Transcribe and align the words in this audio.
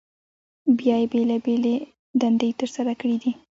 بیا 0.77 0.95
یې 1.01 1.07
بېلابېلې 1.11 1.75
دندې 2.21 2.49
تر 2.59 2.69
سره 2.75 2.91
کړي 2.99 3.17
دي. 3.23 3.31